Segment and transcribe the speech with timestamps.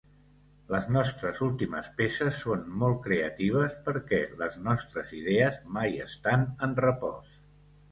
[0.75, 7.41] Les nostres últimes peces són molt creatives perquè les nostres idees mai estan en repòs.